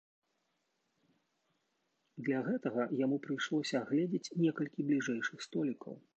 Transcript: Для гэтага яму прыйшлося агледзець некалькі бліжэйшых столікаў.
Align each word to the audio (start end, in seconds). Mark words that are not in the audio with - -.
Для 2.29 2.39
гэтага 2.47 2.89
яму 3.03 3.21
прыйшлося 3.27 3.83
агледзець 3.85 4.35
некалькі 4.47 4.79
бліжэйшых 4.91 5.37
столікаў. 5.51 5.93